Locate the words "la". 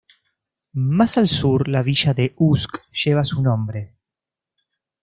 1.67-1.83